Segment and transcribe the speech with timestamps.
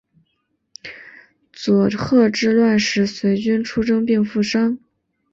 [1.53, 4.79] 佐贺之乱时随军出征并负伤。